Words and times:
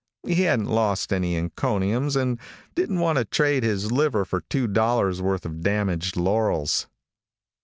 He 0.25 0.41
hadn't 0.41 0.65
lost 0.65 1.13
any 1.13 1.35
encomiums, 1.37 2.15
and 2.15 2.39
didn't 2.73 2.97
want 2.99 3.19
to 3.19 3.25
trade 3.25 3.61
his 3.61 3.91
liver 3.91 4.25
for 4.25 4.41
two 4.41 4.65
dollars' 4.65 5.21
worth 5.21 5.45
of 5.45 5.61
damaged 5.61 6.17
laurels. 6.17 6.87